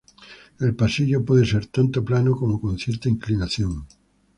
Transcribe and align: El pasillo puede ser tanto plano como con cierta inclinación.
El 0.59 0.75
pasillo 0.75 1.23
puede 1.23 1.45
ser 1.45 1.67
tanto 1.67 2.03
plano 2.03 2.35
como 2.35 2.59
con 2.59 2.79
cierta 2.79 3.07
inclinación. 3.07 3.85